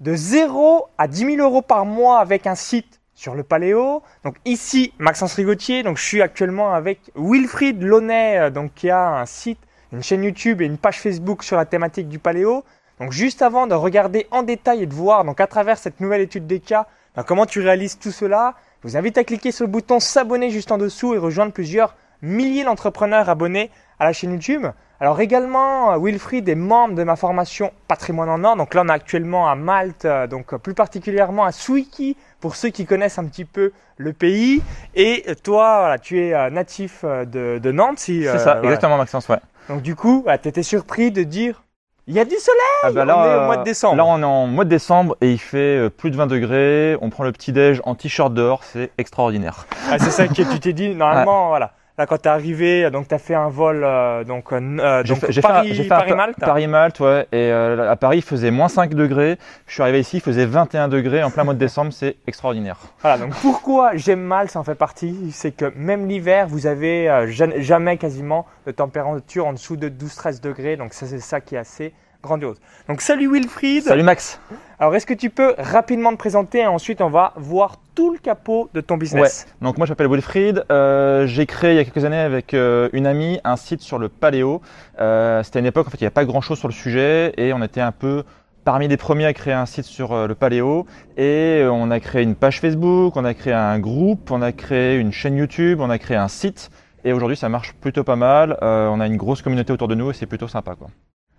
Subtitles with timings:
[0.00, 4.02] de 0 à 10 000 euros par mois avec un site sur le paléo.
[4.24, 5.82] Donc ici, Maxence Rigotier.
[5.82, 9.58] Donc je suis actuellement avec Wilfried Launay, euh, donc qui a un site,
[9.92, 12.64] une chaîne YouTube et une page Facebook sur la thématique du paléo.
[13.00, 16.20] Donc juste avant de regarder en détail et de voir donc à travers cette nouvelle
[16.20, 16.86] étude des cas
[17.16, 20.50] ben, comment tu réalises tout cela, je vous invite à cliquer sur le bouton s'abonner
[20.50, 24.66] juste en dessous et rejoindre plusieurs milliers d'entrepreneurs abonnés à la chaîne YouTube.
[25.00, 28.56] Alors également, euh, Wilfried est membre de ma formation Patrimoine en or.
[28.56, 32.70] Donc là, on est actuellement à Malte, euh, donc plus particulièrement à Swiki, pour ceux
[32.70, 34.60] qui connaissent un petit peu le pays.
[34.96, 38.00] Et toi, voilà, tu es euh, natif de, de Nantes.
[38.00, 39.38] Si, C'est ça, exactement Maxence, ouais.
[39.68, 41.62] Donc du coup, tu étais surpris de dire
[42.08, 43.96] il y a du soleil ah bah là, On est au mois de décembre.
[43.96, 46.96] Là, on est en mois de décembre et il fait plus de 20 degrés.
[47.02, 48.64] On prend le petit-déj en t-shirt dehors.
[48.64, 49.66] C'est extraordinaire.
[49.90, 50.88] Ah, c'est ça que tu t'es dit.
[50.94, 51.72] Normalement, voilà.
[51.98, 55.18] Là, quand tu es arrivé, donc tu as fait un vol euh, donc, euh, donc
[55.42, 56.38] Paris, Paris, Malte.
[56.38, 57.26] Paris Malte, ouais.
[57.32, 59.36] Et euh, à Paris, il faisait moins 5 degrés.
[59.66, 61.92] Je suis arrivé ici, il faisait 21 degrés en plein mois de décembre.
[61.92, 62.76] C'est extraordinaire.
[63.00, 63.18] Voilà.
[63.18, 67.96] Donc pourquoi j'aime Malte, ça en fait partie, c'est que même l'hiver, vous avez jamais
[67.96, 70.76] quasiment de température en dessous de 12-13 degrés.
[70.76, 72.56] Donc ça, c'est ça qui est assez grandiose.
[72.88, 73.84] Donc salut Wilfried.
[73.84, 74.40] Salut Max.
[74.78, 78.18] Alors est-ce que tu peux rapidement te présenter et ensuite on va voir tout le
[78.18, 79.52] capot de ton business ouais.
[79.66, 80.64] Donc moi je m'appelle Wilfried.
[80.70, 83.98] Euh, j'ai créé il y a quelques années avec euh, une amie un site sur
[83.98, 84.60] le paléo.
[85.00, 87.32] Euh, C'était une époque en fait il n'y avait pas grand chose sur le sujet
[87.36, 88.24] et on était un peu
[88.64, 92.22] parmi les premiers à créer un site sur euh, le paléo et on a créé
[92.22, 95.88] une page Facebook, on a créé un groupe, on a créé une chaîne YouTube, on
[95.88, 96.70] a créé un site
[97.02, 98.58] et aujourd'hui ça marche plutôt pas mal.
[98.62, 100.88] Euh, on a une grosse communauté autour de nous et c'est plutôt sympa quoi.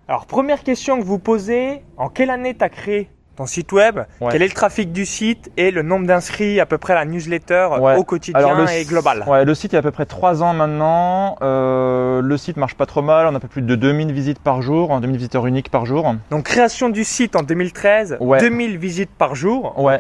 [0.09, 3.99] Alors, première question que vous posez, en quelle année tu as créé ton site web?
[4.31, 7.05] Quel est le trafic du site et le nombre d'inscrits à peu près à la
[7.05, 9.23] newsletter au quotidien et global?
[9.27, 11.35] Ouais, le site il y a à peu près 3 ans maintenant.
[11.43, 14.39] Euh, le site marche pas trop mal, on a un peu plus de 2000 visites
[14.39, 16.15] par jour, 2000 visiteurs uniques par jour.
[16.31, 19.79] Donc création du site en 2013, 2000 visites par jour.
[19.79, 19.99] Ouais.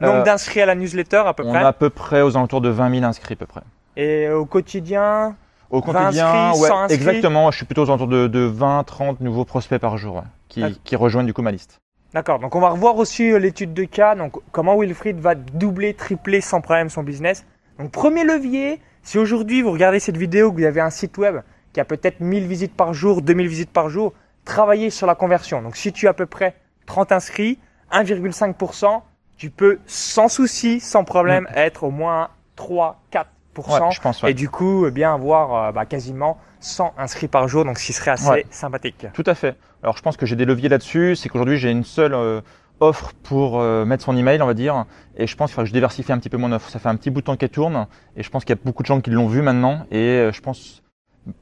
[0.00, 1.52] Nombre euh, d'inscrits à la newsletter à peu près?
[1.52, 3.60] On a à peu près aux alentours de 20 000 inscrits à peu près.
[3.98, 5.36] Et au quotidien?
[5.70, 7.50] Au quotidien, ouais, exactement.
[7.50, 10.96] Je suis plutôt aux alentours de, de 20, 30 nouveaux prospects par jour qui, qui,
[10.96, 11.80] rejoignent du coup ma liste.
[12.12, 12.40] D'accord.
[12.40, 14.14] Donc on va revoir aussi euh, l'étude de cas.
[14.14, 17.46] Donc comment Wilfried va doubler, tripler sans problème son business.
[17.78, 21.40] Donc premier levier, si aujourd'hui vous regardez cette vidéo, que vous avez un site web
[21.72, 24.12] qui a peut-être 1000 visites par jour, 2000 visites par jour,
[24.44, 25.62] travaillez sur la conversion.
[25.62, 26.56] Donc si tu as à peu près
[26.86, 27.58] 30 inscrits,
[27.92, 29.02] 1,5%,
[29.36, 31.58] tu peux sans souci, sans problème, mm.
[31.58, 34.30] être au moins 3, 4 je pense, ouais.
[34.30, 37.86] et du coup eh bien avoir euh, bah, quasiment 100 inscrits par jour, donc ce
[37.86, 39.06] qui serait assez sympathique.
[39.12, 39.56] Tout à fait.
[39.82, 42.40] Alors je pense que j'ai des leviers là-dessus, c'est qu'aujourd'hui j'ai une seule euh,
[42.80, 45.68] offre pour euh, mettre son email, on va dire, et je pense qu'il faudra que
[45.68, 46.68] je diversifie un petit peu mon offre.
[46.70, 48.62] Ça fait un petit bout de temps qu'elle tourne, et je pense qu'il y a
[48.64, 50.82] beaucoup de gens qui l'ont vu maintenant, et je pense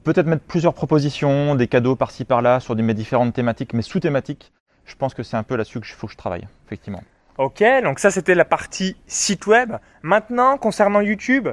[0.04, 4.52] peut-être mettre plusieurs propositions, des cadeaux par-ci par-là sur des, mes différentes thématiques, mais sous-thématiques.
[4.84, 7.02] Je pense que c'est un peu là-dessus qu'il faut que je travaille, effectivement.
[7.36, 9.76] Ok, donc ça c'était la partie site web.
[10.02, 11.48] Maintenant, concernant YouTube,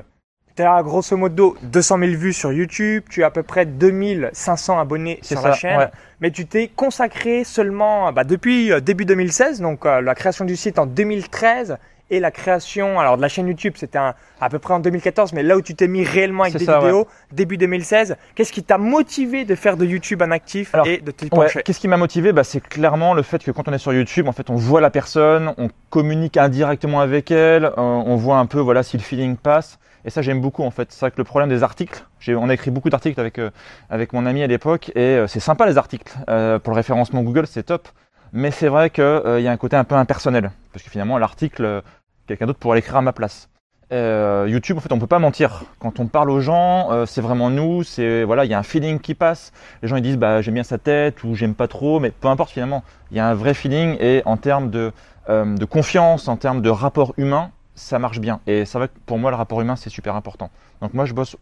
[0.55, 4.79] tu as grosso modo 200 000 vues sur YouTube, tu as à peu près 2500
[4.79, 5.89] abonnés sur la chaîne,
[6.21, 10.55] mais tu t'es consacré seulement bah, depuis euh, début 2016, donc euh, la création du
[10.55, 11.77] site en 2013
[12.11, 15.43] et la création alors de la chaîne YouTube, c'était à peu près en 2014, mais
[15.43, 19.43] là où tu t'es mis réellement avec des vidéos, début 2016, qu'est-ce qui t'a motivé
[19.43, 21.63] de faire de YouTube un actif et de te pencher?
[21.63, 22.31] Qu'est-ce qui m'a motivé?
[22.31, 24.81] Bah, C'est clairement le fait que quand on est sur YouTube, en fait, on voit
[24.81, 29.35] la personne, on communique indirectement avec elle, on voit un peu voilà si le feeling
[29.35, 29.79] passe.
[30.05, 30.91] Et ça, j'aime beaucoup en fait.
[30.91, 33.49] C'est vrai que le problème des articles, on a écrit beaucoup d'articles avec, euh,
[33.89, 36.16] avec mon ami à l'époque et euh, c'est sympa les articles.
[36.29, 37.89] Euh, pour le référencement Google, c'est top.
[38.31, 40.51] Mais c'est vrai qu'il y a un côté un peu impersonnel.
[40.71, 41.81] Parce que finalement, l'article,
[42.27, 43.49] quelqu'un d'autre pourrait l'écrire à ma place.
[43.91, 45.63] YouTube, en fait, on peut pas mentir.
[45.79, 47.83] Quand on parle aux gens, c'est vraiment nous.
[47.83, 49.53] C'est voilà, il y a un feeling qui passe.
[49.81, 52.27] Les gens ils disent bah j'aime bien sa tête ou j'aime pas trop, mais peu
[52.27, 52.83] importe finalement.
[53.11, 54.91] Il y a un vrai feeling et en termes de,
[55.29, 58.39] de confiance, en termes de rapport humain, ça marche bien.
[58.47, 60.49] Et vrai que pour moi, le rapport humain, c'est super important.
[60.81, 61.35] Donc moi, je bosse.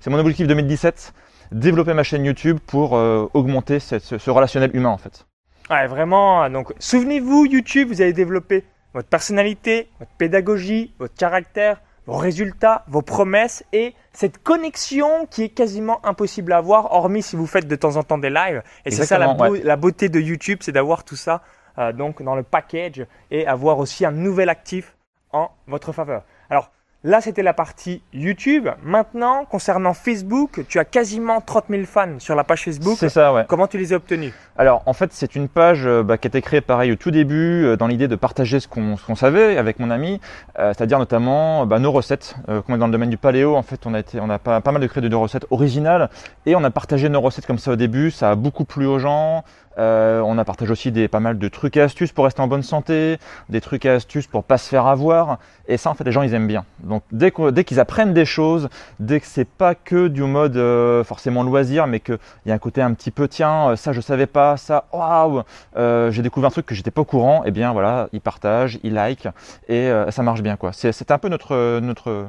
[0.00, 1.14] C'est mon objectif 2017,
[1.52, 5.26] développer ma chaîne YouTube pour euh, augmenter ce, relationnel humain, en fait.
[5.70, 6.48] Ouais, vraiment.
[6.50, 8.64] Donc, souvenez-vous, YouTube, vous allez développer
[8.94, 15.48] votre personnalité, votre pédagogie, votre caractère, vos résultats, vos promesses et cette connexion qui est
[15.50, 18.62] quasiment impossible à avoir, hormis si vous faites de temps en temps des lives.
[18.86, 21.42] Et c'est ça la, beauté de YouTube, c'est d'avoir tout ça
[21.78, 24.96] euh, donc dans le package et avoir aussi un nouvel actif
[25.32, 26.22] en votre faveur.
[26.50, 26.70] Alors,
[27.04, 28.68] Là, c'était la partie YouTube.
[28.82, 32.96] Maintenant, concernant Facebook, tu as quasiment 30 000 fans sur la page Facebook.
[32.98, 33.44] C'est ça, ouais.
[33.46, 34.32] Comment tu les as obtenus?
[34.56, 37.12] Alors, en fait, c'est une page euh, bah, qui a été créée pareil au tout
[37.12, 40.20] début, euh, dans l'idée de partager ce qu'on qu'on savait avec mon ami,
[40.58, 42.34] euh, c'est-à-dire notamment bah, nos recettes.
[42.48, 44.28] Euh, comme on est dans le domaine du paléo, en fait, on a été, on
[44.28, 46.10] a pas, pas mal de créés de recettes originales
[46.46, 48.10] et on a partagé nos recettes comme ça au début.
[48.10, 49.44] Ça a beaucoup plu aux gens.
[49.78, 52.48] Euh, on a partagé aussi des pas mal de trucs et astuces pour rester en
[52.48, 55.38] bonne santé, des trucs et astuces pour pas se faire avoir.
[55.68, 56.64] Et ça, en fait, les gens, ils aiment bien.
[56.80, 58.68] Donc, dès dès qu'ils apprennent des choses,
[59.00, 62.58] dès que c'est pas que du mode euh, forcément loisir, mais qu'il y a un
[62.58, 65.42] côté un petit peu, tiens, euh, ça je savais pas, ça, waouh,
[65.76, 68.78] euh, j'ai découvert un truc que j'étais pas au courant, et bien voilà, ils partagent,
[68.82, 69.28] ils like,
[69.68, 70.72] et euh, ça marche bien, quoi.
[70.72, 72.28] C'est c'est un peu notre, notre,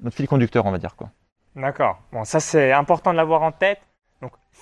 [0.00, 1.10] notre fil conducteur, on va dire, quoi.
[1.56, 1.98] D'accord.
[2.12, 3.80] Bon, ça c'est important de l'avoir en tête.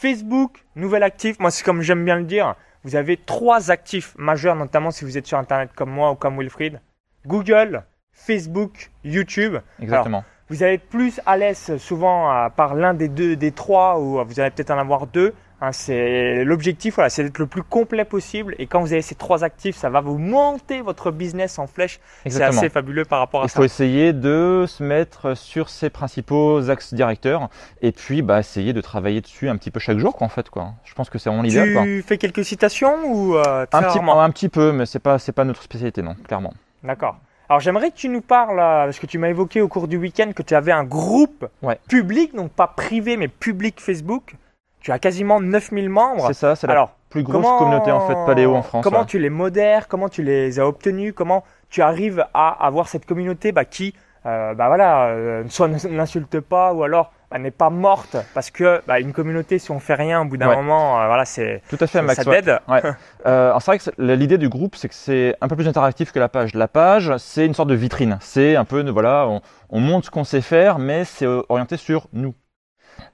[0.01, 1.41] Facebook, nouvel actif.
[1.41, 2.55] Moi, c'est comme j'aime bien le dire.
[2.85, 6.39] Vous avez trois actifs majeurs, notamment si vous êtes sur Internet comme moi ou comme
[6.39, 6.81] Wilfried.
[7.27, 9.57] Google, Facebook, YouTube.
[9.81, 10.25] Exactement.
[10.49, 14.21] Vous allez être plus à l'aise souvent euh, par l'un des deux, des trois, ou
[14.21, 15.35] euh, vous allez peut-être en avoir deux.
[15.61, 18.55] Hein, c'est l'objectif, voilà, c'est d'être le plus complet possible.
[18.61, 21.99] Et quand vous avez ces trois actifs, ça va vous monter votre business en flèche.
[22.27, 23.57] C'est assez fabuleux par rapport à Il ça.
[23.57, 27.49] faut essayer de se mettre sur ses principaux axes directeurs
[27.83, 30.49] et puis bah, essayer de travailler dessus un petit peu chaque jour quoi, en fait
[30.49, 30.75] quoi.
[30.85, 31.83] Je pense que c'est vraiment l'idéal quoi.
[31.83, 35.33] Tu fais quelques citations ou euh, Un petit, un petit peu mais c'est pas c'est
[35.33, 36.53] pas notre spécialité non clairement.
[36.85, 37.17] D'accord.
[37.49, 39.97] Alors j'aimerais que tu nous parles, euh, parce que tu m'as évoqué au cours du
[39.97, 41.79] week-end que tu avais un groupe Ouais.
[41.89, 44.35] public, donc pas privé mais public Facebook.
[44.81, 46.27] Tu as quasiment 9000 membres.
[46.29, 48.85] C'est ça, c'est la Alors, plus grosse comment- communauté en fait paléo en France.
[48.85, 49.07] Comment ouais.
[49.07, 53.51] tu les modères Comment tu les as obtenus Comment tu arrives à avoir cette communauté
[53.53, 53.95] bah, qui,
[54.27, 58.81] euh, bah voilà, euh, soit n'insulte pas ou alors bah, n'est pas morte parce que
[58.87, 60.57] bah, une communauté, si on fait rien, au bout d'un Ouais.
[60.57, 62.23] moment, euh, voilà, c'est Tout à fait Max.
[62.23, 62.59] ça t'aide.
[62.69, 62.81] Ouais.
[63.27, 66.19] Euh, c'est vrai que l'idée du groupe, c'est que c'est un peu plus interactif que
[66.21, 66.55] la page.
[66.55, 68.17] La page, c'est une sorte de vitrine.
[68.23, 69.41] C'est un peu, voilà, on,
[69.71, 72.33] on montre ce qu'on sait faire, mais c'est euh, orienté sur nous.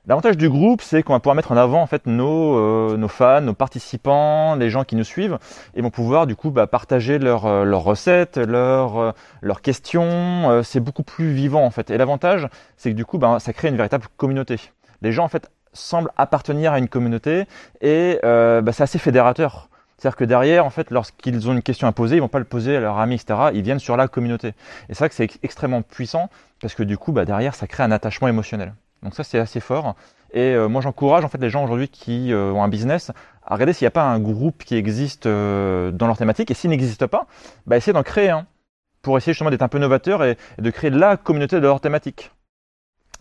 [0.06, 3.08] L'avantage du groupe, c'est qu'on va pouvoir mettre en avant en fait nos, euh, nos
[3.08, 5.38] fans, nos participants, les gens qui nous suivent,
[5.74, 10.04] et vont pouvoir du coup bah, partager leurs euh, leurs recettes, leurs euh, leurs questions.
[10.50, 11.90] Euh, c'est beaucoup plus vivant en fait.
[11.90, 14.58] Et l'avantage, c'est que du coup, bah, ça crée une véritable communauté.
[15.02, 17.46] Les gens en fait semblent appartenir à une communauté
[17.80, 19.68] et euh, bah, c'est assez fédérateur.
[19.96, 22.44] C'est-à-dire que derrière, en fait, lorsqu'ils ont une question à poser, ils vont pas le
[22.44, 23.50] poser à leur ami, etc.
[23.54, 24.48] Ils viennent sur la communauté.
[24.48, 24.54] Et
[24.88, 26.28] c'est vrai que c'est ex- extrêmement puissant
[26.60, 28.74] parce que du coup, bah, derrière, ça crée un attachement émotionnel.
[29.04, 29.94] Donc ça, c'est assez fort.
[30.32, 33.12] Et euh, moi, j'encourage en fait les gens aujourd'hui qui euh, ont un business
[33.46, 36.50] à regarder s'il n'y a pas un groupe qui existe euh, dans leur thématique.
[36.50, 37.26] Et s'il n'existe pas,
[37.66, 38.46] bah, essayer d'en créer un
[39.02, 42.32] pour essayer justement d'être un peu novateur et, de créer la communauté de leur thématique.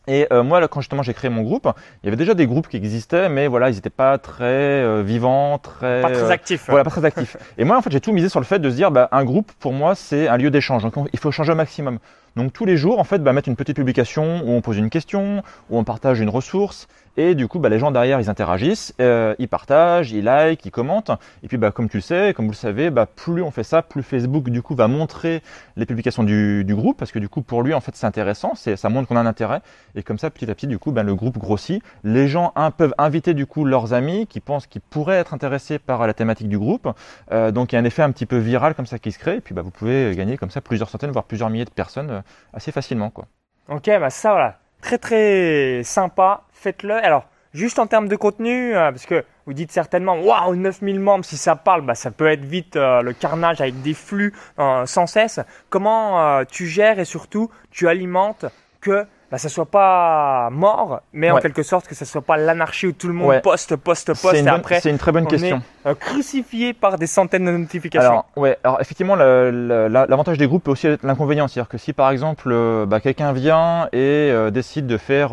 [0.08, 1.70] Et euh, moi, quand justement j'ai créé mon groupe,
[2.02, 5.02] il y avait déjà des groupes qui existaient, mais voilà, ils n'étaient pas très euh,
[5.02, 6.66] vivants, très, Pas très euh, actif.
[6.68, 7.38] voilà, pas très actifs.
[7.58, 9.24] Et moi, en fait, j'ai tout misé sur le fait de se dire, bah, un
[9.24, 10.84] groupe, pour moi, c'est un lieu d'échange.
[10.84, 12.00] Donc, on- il faut changer au maximum.
[12.36, 14.90] Donc, tous les jours, en fait, bah, mettre une petite publication où on pose une
[14.90, 16.88] question, où on partage une ressource.
[17.16, 20.72] Et du coup, bah, les gens derrière, ils interagissent, euh, ils partagent, ils likent, ils
[20.72, 21.12] commentent.
[21.44, 23.64] Et puis, bah, comme tu le sais, comme vous le savez, bah, plus on fait
[23.64, 25.42] ça, plus Facebook, du coup, va montrer
[25.76, 26.98] les publications du, du groupe.
[26.98, 28.54] Parce que, du coup, pour lui, en fait, c'est intéressant.
[28.56, 29.62] C'est, ça montre qu'on a un intérêt.
[29.96, 31.84] Et comme ça, petit à petit, du coup, bah, le groupe grossit.
[32.04, 35.80] Les gens hein, peuvent inviter, du coup, leurs amis qui pensent qu'ils pourraient être intéressés
[35.80, 36.90] par la thématique du groupe.
[37.32, 39.20] Euh, donc il y a un effet un petit peu viral comme ça qui se
[39.20, 41.70] crée, et puis bah, vous pouvez gagner comme ça plusieurs centaines, voire plusieurs milliers de
[41.70, 42.22] personnes euh,
[42.54, 43.10] assez facilement.
[43.10, 43.26] Quoi.
[43.70, 46.94] Ok, bah ça voilà, très très sympa, faites-le.
[46.96, 51.26] Alors, juste en termes de contenu, euh, parce que vous dites certainement, waouh, 9000 membres,
[51.26, 54.86] si ça parle, bah, ça peut être vite euh, le carnage avec des flux euh,
[54.86, 55.40] sans cesse.
[55.70, 58.46] Comment tu gères et surtout tu alimentes
[58.82, 62.86] que bah, ça soit pas mort, mais en quelque sorte que ça soit pas l'anarchie
[62.86, 63.42] où tout le monde Ouais.
[63.42, 65.60] poste, poste, poste, C'est et une, bonne- après c'est une très bonne on question.
[65.84, 68.12] est euh, crucifié par des centaines de notifications.
[68.12, 71.48] Alors, ouais, alors effectivement, l'avantage des groupes peut aussi être l'inconvénient.
[71.48, 73.98] C'est-à-dire que si par exemple euh, bah, quelqu'un vient et
[74.32, 75.32] euh, décide de faire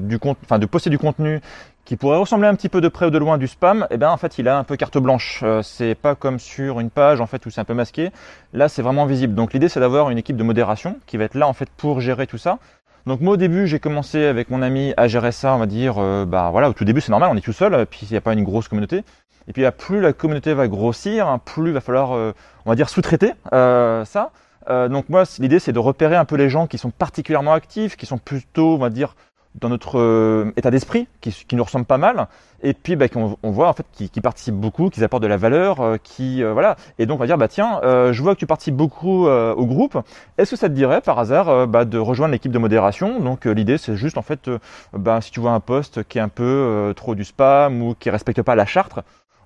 [0.00, 1.40] du compte, enfin de poster du contenu
[1.84, 4.10] qui pourrait ressembler un petit peu de près ou de loin du spam, eh ben
[4.10, 5.42] en fait il a un peu carte blanche.
[5.44, 8.10] Euh, c'est pas comme sur une page en fait où c'est un peu masqué.
[8.52, 9.36] Là c'est vraiment visible.
[9.36, 12.00] Donc l'idée c'est d'avoir une équipe de modération qui va être là en fait pour
[12.00, 12.58] gérer tout ça.
[13.06, 15.96] Donc moi au début j'ai commencé avec mon ami à gérer ça, on va dire,
[15.98, 18.16] euh, bah voilà au tout début c'est normal, on est tout seul, puis il n'y
[18.16, 19.04] a pas une grosse communauté.
[19.48, 22.32] Et puis là, plus la communauté va grossir, hein, plus il va falloir, euh,
[22.64, 24.32] on va dire, sous-traiter euh, ça.
[24.68, 27.96] Euh, donc moi, l'idée, c'est de repérer un peu les gens qui sont particulièrement actifs,
[27.96, 29.14] qui sont plutôt, on va dire,
[29.60, 32.28] dans notre euh, état d'esprit, qui, qui nous ressemblent pas mal,
[32.62, 35.28] et puis bah, qu'on on voit en fait qui, qui participent beaucoup, qui apportent de
[35.28, 36.76] la valeur, euh, qui euh, voilà.
[36.98, 39.54] Et donc on va dire bah tiens, euh, je vois que tu participes beaucoup euh,
[39.54, 39.98] au groupe.
[40.38, 43.20] Est-ce que ça te dirait par hasard euh, bah, de rejoindre l'équipe de modération?
[43.20, 44.50] Donc l'idée c'est juste en fait,
[44.92, 48.10] bah, si tu vois un poste qui est un peu trop du spam ou qui
[48.10, 48.98] respecte pas la charte,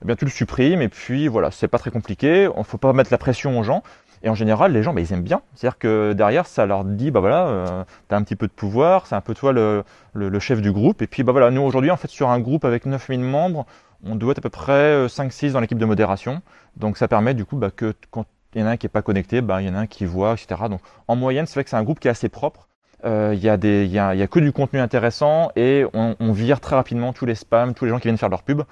[0.03, 2.49] eh bien tu le supprimes et puis voilà, c'est pas très compliqué.
[2.55, 3.83] On faut pas mettre la pression aux gens.
[4.23, 5.41] Et en général, les gens, ils aiment bien.
[5.55, 8.53] C'est-à-dire que derrière, ça leur dit, bah voilà, euh, tu as un petit peu de
[8.53, 11.01] pouvoir, c'est un peu toi le, chef du groupe.
[11.03, 13.67] Et puis, bah voilà, nous aujourd'hui, en fait, sur un groupe avec 9000 membres,
[14.05, 16.43] on doit être à peu près 5-6 euh, dans l'équipe de modération.
[16.77, 18.91] Donc, ça permet du coup bah, que quand il y en a un qui n'est
[18.91, 20.63] pas connecté, bah, il y en a un qui voit, etc.
[20.69, 22.69] Donc, en moyenne, c'est vrai que c'est un groupe qui est assez propre.
[23.07, 26.17] Euh, il y, a des, y, a, y a que du contenu intéressant et on,
[26.21, 28.63] on vire très rapidement tous les spams, tous les gens qui viennent faire leur pub.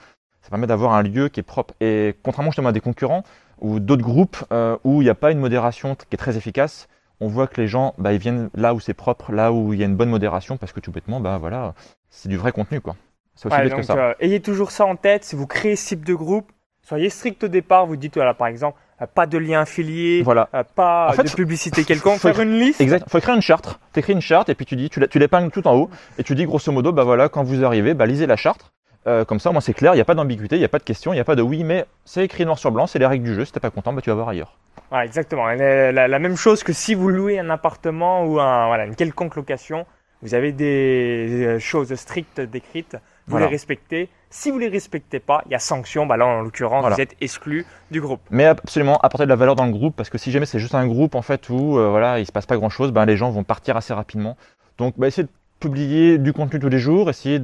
[0.42, 1.72] Ça permet d'avoir un lieu qui est propre.
[1.80, 3.22] Et contrairement justement à des concurrents
[3.60, 6.88] ou d'autres groupes euh, où il n'y a pas une modération qui est très efficace,
[7.20, 9.80] on voit que les gens, bah, ils viennent là où c'est propre, là où il
[9.80, 11.74] y a une bonne modération, parce que tout bêtement, bah voilà,
[12.10, 12.96] c'est du vrai contenu, quoi.
[13.34, 13.96] C'est aussi que ça.
[13.96, 15.24] Euh, ayez toujours ça en tête.
[15.24, 16.50] Si vous créez ce type de groupe,
[16.82, 17.86] soyez strict au départ.
[17.86, 20.46] Vous dites, voilà, par exemple, euh, pas de lien affilié, voilà.
[20.74, 22.80] pas de publicité quelconque, faire une liste.
[22.80, 23.08] Exact.
[23.08, 23.78] Faut écrire une charte.
[23.92, 26.46] T'écris une charte et puis tu dis, tu l'épingles tout en haut et tu dis
[26.46, 28.72] grosso modo, bah voilà, quand vous arrivez, bah lisez la charte.
[29.08, 30.78] Euh, comme ça, moi, c'est clair, il n'y a pas d'ambiguïté, il n'y a pas
[30.78, 32.98] de question, il n'y a pas de oui, mais c'est écrit noir sur blanc, c'est
[32.98, 33.44] les règles du jeu.
[33.44, 34.58] Si t'es pas content, bah, tu vas voir ailleurs.
[34.90, 35.46] Voilà, exactement.
[35.46, 39.86] La, même chose que si vous louez un appartement ou un, voilà, une quelconque location,
[40.22, 42.96] vous avez des, choses strictes décrites,
[43.26, 44.08] vous les respectez.
[44.30, 46.04] Si vous les respectez pas, il y a sanction.
[46.04, 48.20] Bah là, en l'occurrence, vous êtes exclu du groupe.
[48.30, 50.74] Mais absolument, apporter de la valeur dans le groupe, parce que si jamais c'est juste
[50.74, 53.16] un groupe en fait où euh, voilà, il se passe pas grand chose, ben les
[53.16, 54.36] gens vont partir assez rapidement.
[54.76, 57.38] Donc, bah, essayez de publier du contenu tous les jours, essayer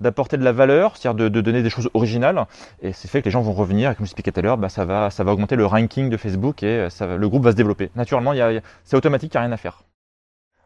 [0.00, 2.46] d'apporter de, la valeur, c'est-à-dire de, donner des choses originales.
[2.82, 3.90] Et c'est fait que les gens vont revenir.
[3.90, 6.10] Et comme je expliquais tout à l'heure, bah, ça, va, ça va augmenter le ranking
[6.10, 7.90] de Facebook et ça, le groupe va se développer.
[7.96, 8.32] Naturellement,
[8.84, 9.82] c'est automatique, il n'y a rien à faire.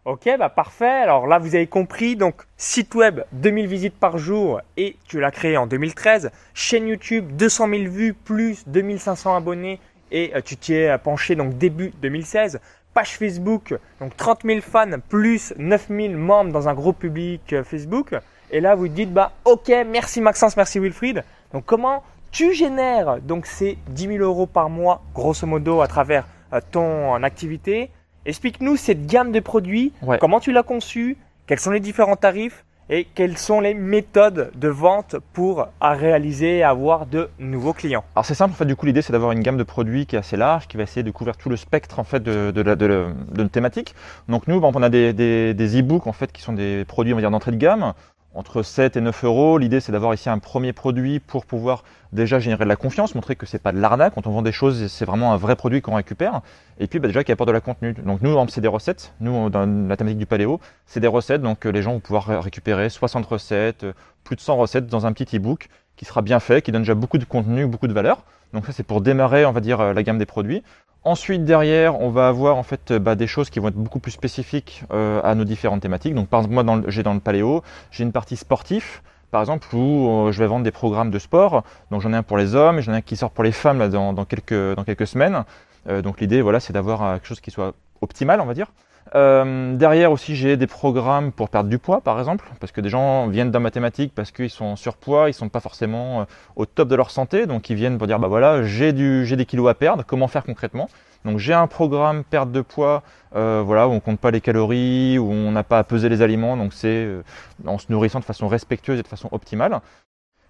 [0.07, 0.87] Ok, bah parfait.
[0.87, 2.17] Alors là, vous avez compris.
[2.17, 6.31] Donc, site web, 2000 visites par jour et tu l'as créé en 2013.
[6.55, 9.79] Chaîne YouTube, 200 000 vues plus 2500 abonnés
[10.11, 12.61] et euh, tu t'y es penché donc début 2016
[12.95, 17.65] page Facebook, donc 30 000 fans plus 9 000 membres dans un groupe public euh,
[17.65, 18.15] Facebook.
[18.51, 21.25] Et là, vous dites, bah, ok, merci Maxence, merci Wilfried.
[21.53, 26.27] Donc, comment tu génères donc ces 10 000 euros par mois, grosso modo, à travers
[26.53, 27.91] euh, ton activité?
[28.27, 31.17] Explique-nous cette gamme de produits, comment tu l'as conçue,
[31.47, 32.65] quels sont les différents tarifs?
[32.91, 38.05] Et quelles sont les méthodes de vente pour réaliser et avoir de nouveaux clients?
[38.17, 40.17] Alors c'est simple, en fait, du coup l'idée c'est d'avoir une gamme de produits qui
[40.17, 42.63] est assez large, qui va essayer de couvrir tout le spectre en fait de, de,
[42.63, 43.95] de, de, thématique.
[44.29, 47.17] Donc nous, on a des, des, des e-books en fait qui sont des produits on
[47.17, 47.95] va dire d'entrée de gamme
[48.35, 49.59] entre 7 et 9 euros.
[49.59, 53.37] L'idée, c'est d'avoir ici un premier produit pour pouvoir déjà générer de la confiance, montrer
[53.37, 54.15] que c'est pas de l'arnaque.
[54.15, 56.41] Quand on vend des choses, c'est vraiment un vrai produit qu'on récupère.
[56.79, 57.93] Et puis, bah, déjà, qui apporte de la contenu.
[57.93, 59.13] Donc, nous, c'est des recettes.
[59.21, 61.43] Nous, dans la thématique du paléo, c'est des recettes.
[61.43, 63.93] Donc, euh, les gens vont pouvoir récupérer 60 recettes, euh,
[64.25, 66.95] plus de 100 recettes dans un petit e-book qui sera bien fait, qui donne déjà
[66.95, 68.25] beaucoup de contenu, beaucoup de valeur.
[68.53, 70.63] Donc, ça, c'est pour démarrer, on va dire, euh, la gamme des produits.
[71.03, 74.11] Ensuite, derrière, on va avoir en fait bah, des choses qui vont être beaucoup plus
[74.11, 76.15] spécifiques euh, à nos différentes thématiques.
[76.15, 80.27] Donc, par exemple, moi, j'ai dans le paléo, j'ai une partie sportif, par exemple, où
[80.29, 81.65] euh, je vais vendre des programmes de sport.
[81.91, 83.53] Donc, j'en ai un pour les hommes, et j'en ai un qui sort pour les
[83.53, 85.45] femmes là, dans, quelques, dans quelques semaines.
[85.89, 88.71] Euh, donc, l'idée, voilà, c'est d'avoir quelque chose qui soit optimal, on va dire.
[89.15, 92.89] Euh, derrière aussi, j'ai des programmes pour perdre du poids, par exemple, parce que des
[92.89, 96.25] gens viennent dans mathématiques parce qu'ils sont en surpoids, ils sont pas forcément euh,
[96.57, 99.37] au top de leur santé, donc ils viennent pour dire bah voilà, j'ai du, j'ai
[99.37, 100.89] des kilos à perdre, comment faire concrètement?
[101.25, 103.03] Donc j'ai un programme perte de poids,
[103.35, 106.23] euh, voilà, où on compte pas les calories, où on n'a pas à peser les
[106.23, 107.23] aliments, donc c'est euh,
[107.67, 109.81] en se nourrissant de façon respectueuse et de façon optimale.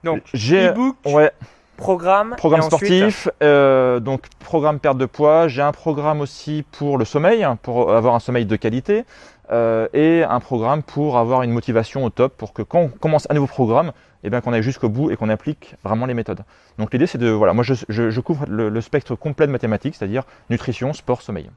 [0.05, 0.71] Donc j'ai,
[1.07, 1.33] ouais,
[1.81, 2.35] Programme.
[2.37, 5.49] Programme sportif, euh, donc programme perte de poids.
[5.49, 9.05] J'ai un programme aussi pour le sommeil, hein, pour avoir un sommeil de qualité,
[9.51, 13.27] euh, et un programme pour avoir une motivation au top, pour que quand on commence
[13.31, 16.45] un nouveau programme, eh bien qu'on aille jusqu'au bout et qu'on applique vraiment les méthodes.
[16.79, 19.95] Donc l'idée c'est de voilà, moi je, je, couvre le, le, spectre complet de mathématiques,
[19.97, 21.51] c'est-à-dire nutrition, sport, sommeil.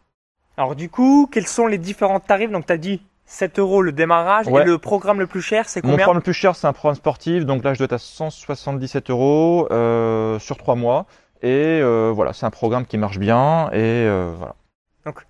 [0.56, 2.50] Alors du coup, quels sont les différents tarifs?
[2.50, 4.48] Donc tu as dit 7 euros le démarrage.
[4.48, 6.74] Et le programme le plus cher, c'est combien Mon programme le plus cher, c'est un
[6.74, 7.46] programme sportif.
[7.46, 11.06] Donc là, je dois être à 177 euros euh, sur 3 mois.
[11.42, 13.70] Et euh, voilà, c'est un programme qui marche bien.
[13.72, 14.56] Et euh, voilà.
[15.06, 15.25] Donc,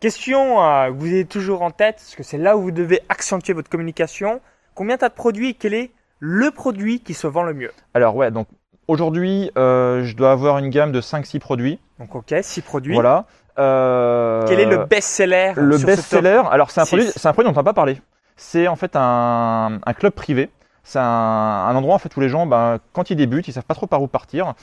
[0.00, 3.52] question que vous avez toujours en tête, parce que c'est là où vous devez accentuer
[3.52, 4.40] votre communication.
[4.74, 7.72] Combien tu as de produits et quel est le produit qui se vend le mieux?
[7.94, 8.48] Alors ouais, donc
[8.88, 11.78] aujourd'hui, je dois avoir une gamme de 5-6 produits.
[11.98, 12.94] Donc ok, 6 produits.
[12.94, 13.26] Voilà.
[13.58, 17.56] Euh, Quel est le best-seller Le best-seller, alors c'est un, produit, c'est un produit dont
[17.58, 18.00] on n'a pas parlé.
[18.36, 20.50] C'est en fait un, un club privé.
[20.84, 23.64] C'est un, un, endroit en fait où les gens, ben, quand ils débutent, ils savent
[23.64, 24.54] pas trop par où partir.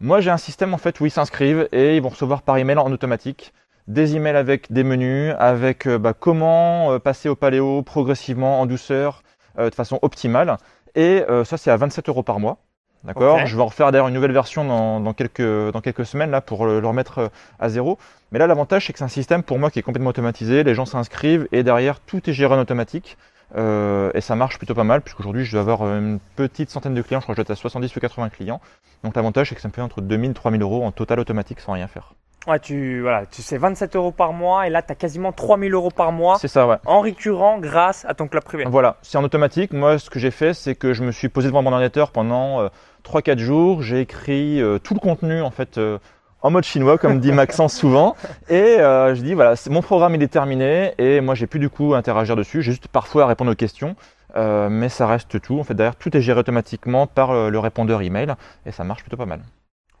[0.00, 2.78] Moi, j'ai un système en fait où ils s'inscrivent et ils vont recevoir par email
[2.78, 3.52] en automatique
[3.88, 8.66] des emails avec des menus, avec euh, bah, comment euh, passer au paléo progressivement, en
[8.66, 9.22] douceur,
[9.58, 10.56] de façon optimale.
[10.94, 12.56] Et ça, c'est à 27 euros par mois.
[13.04, 16.30] D'accord Je vais en refaire d'ailleurs une nouvelle version dans, dans, quelques, dans quelques semaines
[16.30, 17.28] là pour le, remettre euh,
[17.58, 17.98] à zéro.
[18.30, 20.62] Mais là, l'avantage, c'est que c'est un système pour moi qui est complètement automatisé.
[20.62, 23.16] Les gens s'inscrivent et derrière, tout est géré en automatique.
[23.56, 27.02] Euh, et ça marche plutôt pas mal, puisqu'aujourd'hui, je dois avoir une petite centaine de
[27.02, 27.20] clients.
[27.20, 28.60] Je crois que je dois être à 70 ou 80 clients.
[29.04, 31.60] Donc l'avantage, c'est que ça me fait entre 2000 et 3000 euros en total automatique
[31.60, 32.14] sans rien faire.
[32.48, 35.72] Ouais, tu, voilà, tu sais 27 euros par mois et là, tu as quasiment 3000
[35.74, 36.76] euros par mois C'est ça, ouais.
[36.86, 38.64] en récurrent grâce à ton club privé.
[38.66, 39.72] Voilà, c'est en automatique.
[39.72, 42.60] Moi, ce que j'ai fait, c'est que je me suis posé devant mon ordinateur pendant
[42.60, 42.68] euh,
[43.04, 43.82] 3-4 jours.
[43.82, 45.98] J'ai écrit euh, tout le contenu, en fait, euh,
[46.42, 48.16] en mode chinois, comme dit Maxence souvent.
[48.48, 50.94] Et euh, je dis, voilà, mon programme, il est terminé.
[50.98, 52.62] Et moi, j'ai plus du coup à interagir dessus.
[52.62, 53.96] J'ai juste parfois à répondre aux questions.
[54.34, 55.58] Mais ça reste tout.
[55.58, 58.34] En fait, derrière, tout est géré automatiquement par le répondeur email.
[58.64, 59.40] Et ça marche plutôt pas mal.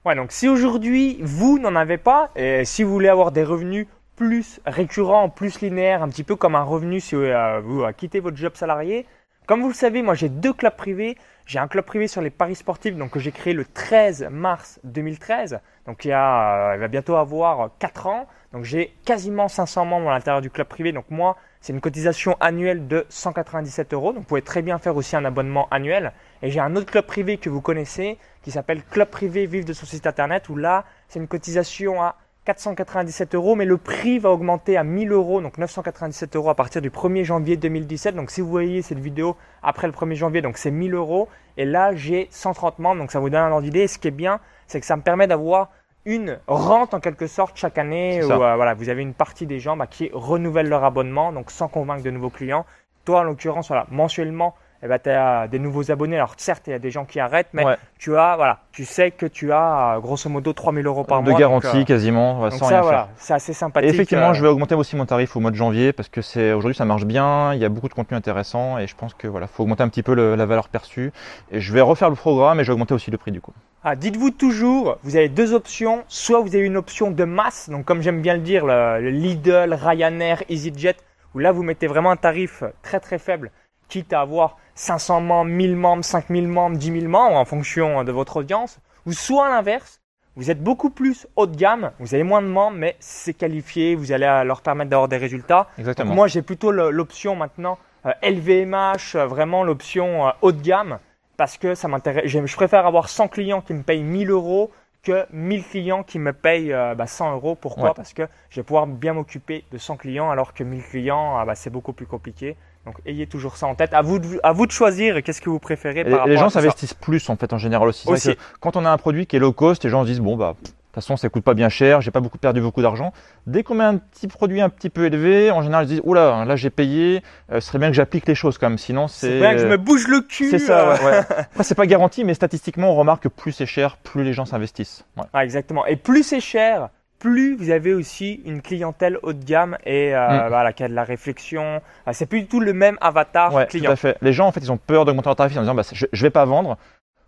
[0.04, 3.86] Ouais, donc si aujourd'hui vous n'en avez pas, et si vous voulez avoir des revenus
[4.16, 8.36] plus récurrents, plus linéaires, un petit peu comme un revenu si vous euh, quittez votre
[8.36, 9.06] job salarié,
[9.46, 11.16] comme vous le savez, moi j'ai deux clubs privés.
[11.46, 14.78] J'ai un club privé sur les paris sportifs donc, que j'ai créé le 13 mars
[14.84, 15.58] 2013.
[15.86, 18.28] Donc il, euh, il va bientôt avoir 4 ans.
[18.52, 20.92] Donc j'ai quasiment 500 membres à l'intérieur du club privé.
[20.92, 24.12] Donc moi, c'est une cotisation annuelle de 197 euros.
[24.12, 26.12] Donc vous pouvez très bien faire aussi un abonnement annuel.
[26.42, 29.72] Et j'ai un autre club privé que vous connaissez qui s'appelle Club Privé Vive de
[29.72, 34.30] son site internet où là, c'est une cotisation à 497 euros, mais le prix va
[34.30, 38.16] augmenter à 1000 euros, donc 997 euros à partir du 1er janvier 2017.
[38.16, 41.28] Donc si vous voyez cette vidéo après le 1er janvier, donc c'est 1000 euros.
[41.56, 43.86] Et là, j'ai 130 membres, donc ça vous donne un ordre d'idée.
[43.86, 45.70] Ce qui est bien, c'est que ça me permet d'avoir
[46.04, 49.60] une rente en quelque sorte chaque année où euh, voilà, vous avez une partie des
[49.60, 52.66] gens bah, qui renouvellent leur abonnement, donc sans convaincre de nouveaux clients.
[53.04, 56.16] Toi, en l'occurrence, voilà, mensuellement, eh ben, tu as des nouveaux abonnés.
[56.16, 57.76] Alors certes, il y a des gens qui arrêtent, mais Ouais.
[57.98, 61.30] tu as, voilà, tu sais que tu as euh, grosso modo 3000 euros par de
[61.30, 61.38] mois.
[61.38, 63.90] garantie, donc, euh, quasiment, sans ça, rien voilà, c'est assez Et sympathique.
[63.90, 66.52] effectivement, euh, je vais augmenter aussi mon tarif au mois de janvier parce que c'est
[66.52, 69.28] aujourd'hui ça marche bien, il y a beaucoup de contenu intéressant et je pense que
[69.28, 71.12] voilà, faut augmenter un petit peu le- la valeur perçue.
[71.50, 73.52] Et je vais refaire le programme et je vais augmenter aussi le prix du coup.
[73.84, 76.04] Ah, Dites-vous toujours, vous avez deux options.
[76.08, 79.10] Soit vous avez une option de masse, donc comme j'aime bien le dire, le, le
[79.10, 80.96] Lidl, Ryanair, EasyJet,
[81.34, 83.50] où là vous mettez vraiment un tarif très très faible,
[83.92, 88.12] quitte à avoir 500 membres, 1000 membres, 5000 membres, 10 000 membres en fonction de
[88.12, 88.78] votre audience.
[89.04, 90.00] Ou soit à l'inverse,
[90.34, 93.94] vous êtes beaucoup plus haut de gamme, vous avez moins de membres, mais c'est qualifié,
[93.94, 95.66] vous allez euh, leur permettre d'avoir des résultats.
[95.76, 96.14] Donc Exactement.
[96.14, 100.98] moi, j'ai plutôt l'option maintenant euh, LVMH, euh, vraiment l'option euh, haut de gamme,
[101.36, 102.24] parce que ça m'intéresse.
[102.26, 104.70] Je préfère avoir 100 clients qui me payent 1000 euros
[105.02, 107.54] que 1000 clients qui me payent euh, bah, 100 euros.
[107.54, 107.88] Pourquoi?
[107.88, 107.94] Ouais.
[107.94, 111.44] Parce que je vais pouvoir bien m'occuper de 100 clients, alors que 1000 clients, ah,
[111.44, 112.56] bah, c'est beaucoup plus compliqué.
[112.86, 113.94] Donc, ayez toujours ça en tête.
[113.94, 116.00] À vous de, à vous de choisir qu'est-ce que vous préférez.
[116.00, 118.08] Et par les gens s'investissent plus en fait en général aussi.
[118.08, 118.34] Aussi.
[118.34, 120.36] que quand on a un produit qui est low cost, les gens se disent bon
[120.36, 123.12] bah de toute façon ça coûte pas bien cher, j'ai pas beaucoup perdu beaucoup d'argent.
[123.46, 126.02] Dès qu'on met un petit produit un petit peu élevé, en général ils se disent
[126.04, 129.06] oula là j'ai payé, euh, ce serait bien que j'applique les choses quand même, sinon
[129.08, 130.50] C'est c'est bien que je me bouge le cul.
[130.50, 130.90] c'est ça.
[130.90, 130.96] euh.
[130.98, 131.18] ouais, ouais.
[131.38, 134.44] Après c'est pas garanti, mais statistiquement on remarque que plus c'est cher, plus les gens
[134.44, 135.04] s'investissent.
[135.16, 135.24] Ouais.
[135.32, 135.86] Ah, exactement.
[135.86, 136.88] Et plus c'est cher,
[137.22, 140.48] plus vous avez aussi une clientèle haut de gamme et euh, Mm.
[140.48, 141.80] voilà, qui a de la réflexion.
[142.04, 143.90] Ah, c'est plus du tout le même avatar Ouais, tout client.
[143.92, 144.16] à fait.
[144.22, 146.22] Les gens, en fait, ils ont peur d'augmenter leur tarif en disant, bah, je, je
[146.22, 146.76] vais pas vendre.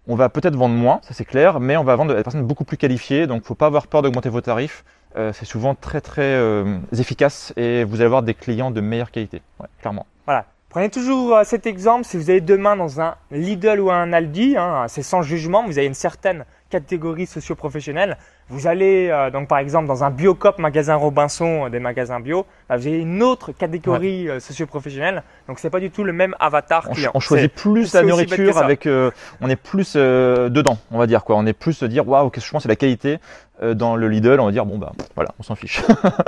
[0.07, 2.65] On va peut-être vendre moins, ça c'est clair, mais on va vendre des personnes beaucoup
[2.65, 3.27] plus qualifiées.
[3.27, 4.85] Donc, faut pas avoir peur d'augmenter vos tarifs.
[5.17, 9.13] Euh, c'est souvent très très euh, efficace et vous allez avoir des clients de meilleure
[9.13, 9.41] qualité.
[9.61, 10.07] Ouais, clairement.
[10.27, 10.45] Voilà.
[10.71, 14.57] Prenez toujours euh, cet exemple si vous allez demain dans un Lidl ou un Aldi,
[14.59, 18.19] hein, c'est sans jugement, vous avez une certaine catégorie socio-professionnelle.
[18.51, 22.45] Vous allez euh, donc par exemple dans un Biocop magasin Robinson, euh, des magasins bio,
[22.69, 25.23] bah, vous avez une autre catégorie euh, socio-professionnelle.
[25.49, 27.11] Donc c'est pas du tout le même avatar On, client.
[27.15, 31.25] on choisit plus la nourriture avec, euh, on est plus euh, dedans, on va dire
[31.25, 31.37] quoi.
[31.37, 33.19] On est plus se dire waouh, qu'est-ce que je pense c'est la qualité.
[33.63, 35.81] Euh, dans le Lidl, on va dire bon bah voilà, on s'en fiche.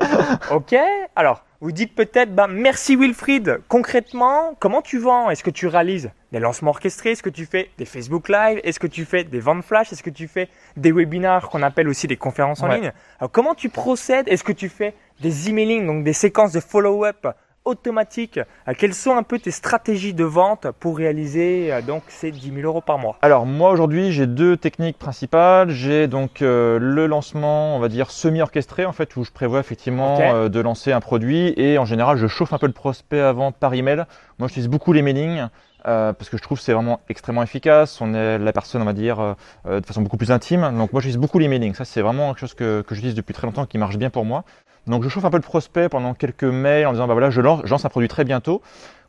[0.50, 0.74] Ok,
[1.16, 3.60] alors vous dites peut-être, bah, merci Wilfried.
[3.68, 5.30] Concrètement, comment tu vends?
[5.30, 7.12] Est-ce que tu réalises des lancements orchestrés?
[7.12, 8.60] Est-ce que tu fais des Facebook Live?
[8.62, 9.92] Est-ce que tu fais des ventes flash?
[9.92, 12.80] Est-ce que tu fais des webinars qu'on appelle aussi des conférences en Ouais.
[12.80, 12.92] ligne?
[13.20, 14.28] Alors comment tu procèdes?
[14.28, 17.26] Est-ce que tu fais des emailing, donc des séquences de follow-up
[17.66, 22.30] automatiques Euh, Quelles sont un peu tes stratégies de vente pour réaliser euh, donc ces
[22.30, 23.16] 10 000 euros par mois?
[23.22, 25.70] Alors moi aujourd'hui j'ai deux techniques principales.
[25.70, 30.18] J'ai donc euh, le lancement, on va dire semi-orchestré en fait, où je prévois effectivement
[30.20, 33.52] euh, de lancer un produit et en général je chauffe un peu le prospect avant
[33.52, 34.04] par email.
[34.38, 35.46] Moi j'utilise beaucoup les mailings.
[35.86, 38.00] euh, parce que je trouve que c'est vraiment extrêmement efficace.
[38.00, 39.20] On est la personne, on va dire,
[39.68, 40.62] euh, de façon beaucoup plus intime.
[40.76, 41.74] Donc moi j'utilise beaucoup les mailings.
[41.74, 44.24] Ça c'est vraiment quelque chose que, que j'utilise depuis très longtemps, qui marche bien pour
[44.24, 44.44] moi.
[44.86, 47.40] Donc je chauffe un peu le prospect pendant quelques mails en disant bah voilà je
[47.40, 48.62] lance, je lance un produit très bientôt.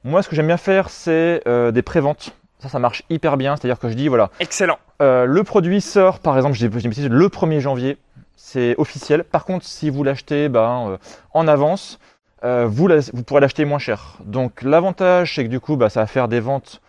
[0.04, 2.32] Moi ce que j'aime bien faire c'est euh, des préventes.
[2.60, 3.56] Ça ça marche hyper bien.
[3.56, 4.78] C'est-à-dire que je dis voilà Excellent.
[5.02, 7.98] euh, le produit sort, par exemple, j'ai le 1er janvier,
[8.36, 9.24] c'est officiel.
[9.24, 10.98] Par contre, si vous l'achetez ben, euh,
[11.34, 12.00] en avance,
[12.44, 14.16] euh, vous, la- vous pourrez l'acheter moins cher.
[14.26, 16.82] Donc l'avantage, c'est que du coup, bah, ça va faire des ventes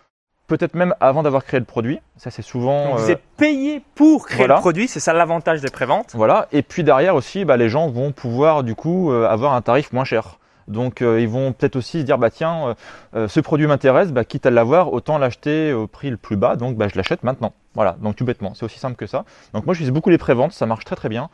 [0.49, 2.01] peut-être même avant d'avoir créé le produit.
[2.17, 2.91] Ça, c'est souvent...
[2.91, 4.57] Donc, vous euh, êtes payé pour créer voilà.
[4.57, 6.13] le produit, c'est ça l'avantage des préventes.
[6.15, 6.49] Voilà.
[6.51, 9.93] Et puis derrière aussi, bah, les gens vont pouvoir du coup euh, avoir un tarif
[9.93, 10.39] moins cher.
[10.69, 12.75] Donc euh, ils vont peut-être aussi se dire bah tiens euh,
[13.17, 16.57] euh, ce produit m'intéresse, bah, quitte à l'avoir, autant l'acheter au prix le plus bas,
[16.57, 17.55] donc bah, je l'achète maintenant.
[17.75, 19.25] Voilà, donc tout bêtement, c'est aussi simple que ça.
[19.55, 21.31] Donc moi j'utilise beaucoup les préventes, ça marche très très bien.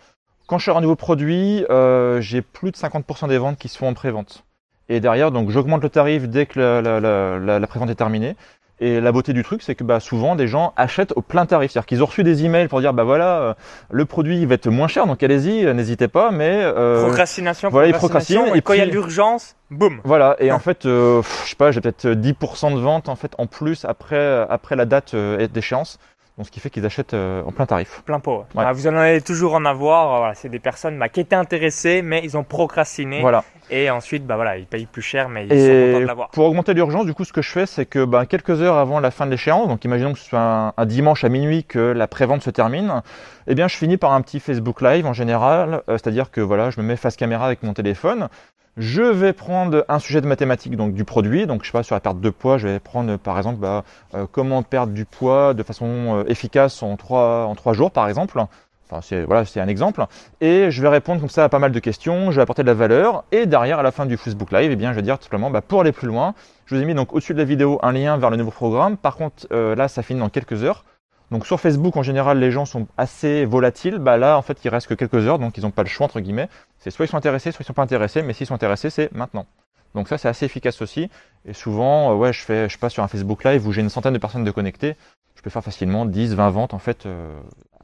[0.46, 3.78] Quand je sors un nouveau produit, euh, j'ai plus de 50% des ventes qui se
[3.78, 4.44] font en pré-vente.
[4.90, 8.36] Et derrière, donc j'augmente le tarif dès que la, la, la, la pré-vente est terminée.
[8.80, 11.70] Et la beauté du truc, c'est que bah, souvent des gens achètent au plein tarif.
[11.70, 13.54] C'est-à-dire qu'ils ont reçu des emails pour dire bah voilà, euh,
[13.90, 16.32] le produit il va être moins cher, donc allez-y, euh, n'hésitez pas.
[16.32, 20.00] Mais euh, procrastination, voilà, ils procrastination, procrastinent, Et et quand il y a l'urgence, boum.
[20.04, 20.34] voilà.
[20.40, 23.32] Et en fait, euh, pff, je sais pas, j'ai peut-être 10% de vente en fait
[23.38, 25.98] en plus après après la date d'échéance.
[26.36, 28.02] Donc ce qui fait qu'ils achètent euh, en plein tarif.
[28.04, 28.44] Plein pot.
[28.56, 28.64] Ouais.
[28.66, 30.14] Ah, vous en allez toujours en avoir.
[30.14, 33.20] euh, Voilà, c'est des personnes bah, qui étaient intéressées, mais ils ont procrastiné.
[33.20, 33.44] Voilà.
[33.70, 36.28] Et ensuite, bah voilà, ils payent plus cher, mais ils sont contents Et de l'avoir.
[36.30, 38.98] pour augmenter l'urgence, du coup, ce que je fais, c'est que bah, quelques heures avant
[38.98, 41.78] la fin de l'échéance, donc imaginons que ce soit un, un dimanche à minuit que
[41.78, 43.02] la prévente se termine,
[43.46, 46.70] eh bien, je finis par un petit Facebook Live en général, euh, c'est-à-dire que voilà,
[46.70, 48.28] je me mets face caméra avec mon téléphone.
[48.76, 51.94] Je vais prendre un sujet de mathématiques donc du produit, donc je sais pas sur
[51.94, 53.84] la perte de poids, je vais prendre par exemple bah,
[54.14, 58.08] euh, comment perdre du poids de façon euh, efficace en trois en trois jours par
[58.08, 58.44] exemple.
[58.86, 60.04] Enfin c'est voilà c'est un exemple
[60.40, 62.66] et je vais répondre comme ça à pas mal de questions, je vais apporter de
[62.66, 65.18] la valeur et derrière à la fin du Facebook Live, eh bien je vais dire
[65.18, 66.34] tout simplement bah, pour aller plus loin,
[66.66, 68.96] je vous ai mis donc au-dessus de la vidéo un lien vers le nouveau programme.
[68.96, 70.84] Par contre euh, là ça finit dans quelques heures.
[71.30, 74.68] Donc sur Facebook en général les gens sont assez volatiles, bah là en fait il
[74.68, 76.48] reste que quelques heures donc ils n'ont pas le choix entre guillemets.
[76.78, 79.10] C'est soit ils sont intéressés, soit ils sont pas intéressés, mais s'ils sont intéressés c'est
[79.12, 79.46] maintenant.
[79.94, 81.10] Donc ça c'est assez efficace aussi.
[81.46, 83.88] Et souvent euh, ouais je fais je passe sur un Facebook Live où j'ai une
[83.90, 84.96] centaine de personnes de connectées,
[85.34, 87.32] je peux faire facilement 10, 20 ventes en fait euh,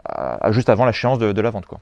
[0.05, 1.81] à- juste avant l'échéance de, de la vente quoi.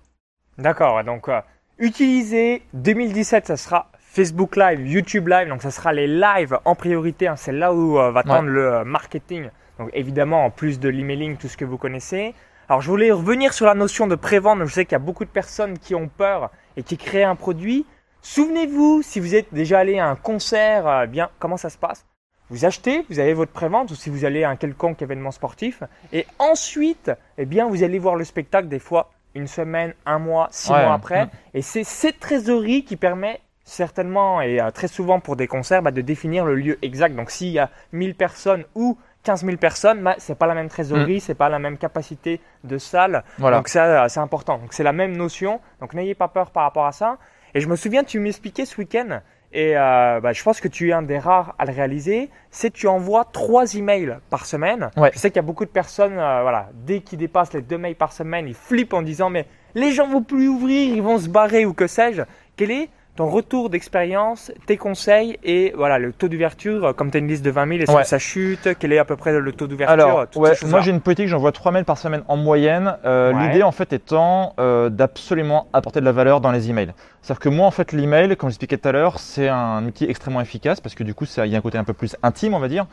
[0.59, 1.40] D'accord, donc euh,
[1.79, 7.29] utilisez 2017, ça sera Facebook Live, YouTube Live, donc ça sera les lives en priorité,
[7.29, 8.27] hein, c'est là où euh, va Ouais.
[8.27, 9.49] tendre le marketing.
[9.79, 12.35] Donc évidemment, en plus de l'emailing, tout ce que vous connaissez.
[12.69, 15.25] Alors je voulais revenir sur la notion de prévente, je sais qu'il y a beaucoup
[15.25, 17.87] de personnes qui ont peur et qui créent un produit.
[18.23, 22.05] Souvenez-vous, si vous êtes déjà allé à un concert, euh, bien comment ça se passe?
[22.51, 25.83] Vous achetez, vous avez votre prévente, ou si vous allez à un quelconque événement sportif,
[26.12, 30.49] et ensuite, eh bien, vous allez voir le spectacle des fois une semaine, un mois,
[30.51, 30.83] six Ouais.
[30.85, 31.27] mois après.
[31.27, 31.31] Mm.
[31.55, 35.91] Et c'est cette trésorerie qui permet certainement et euh, très souvent pour des concerts bah,
[35.91, 37.14] de définir le lieu exact.
[37.14, 40.68] Donc s'il y a 1000 personnes ou 15 000 personnes, bah, c'est pas la même
[40.68, 43.24] trésorerie, c'est pas la même capacité de salle.
[43.38, 43.59] Voilà.
[43.59, 44.59] Donc ça, euh, c'est important.
[44.59, 45.61] Donc c'est la même notion.
[45.81, 47.18] Donc n'ayez pas peur par rapport à ça.
[47.54, 49.20] Et je me souviens, tu m'expliquais ce week-end,
[49.52, 52.70] et euh, bah, je pense que tu es un des rares à le réaliser, c'est
[52.70, 54.90] que tu envoies trois emails par semaine.
[54.96, 55.11] Ouais.
[55.14, 57.78] Je sais qu'il y a beaucoup de personnes, euh, voilà, dès qu'ils dépassent les deux
[57.78, 61.18] mails par semaine, ils flippent en disant mais les gens vont plus ouvrir, ils vont
[61.18, 62.22] se barrer ou que sais-je.
[62.57, 67.16] Quel est ton retour d'expérience, tes conseils et voilà le taux d'ouverture, euh, comme tu
[67.16, 68.02] as une liste de 20 000, est-ce Ouais.
[68.02, 68.68] que ça chute?
[68.78, 71.26] Quel est à peu près le taux d'ouverture Alors, toutes ouais, moi j'ai une politique,
[71.26, 72.94] j'envoie 3 mails par semaine en moyenne.
[73.04, 73.48] Euh, Ouais.
[73.48, 76.92] L'idée en fait étant euh, d'absolument apporter de la valeur dans les emails.
[77.20, 80.40] C'est-à-dire que moi en fait l'email, comme j'expliquais tout à l'heure, c'est un outil extrêmement
[80.40, 82.54] efficace parce que du coup ça, il y a un côté un peu plus intime
[82.54, 82.87] on va dire.